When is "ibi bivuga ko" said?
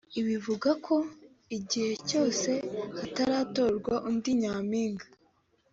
0.19-0.95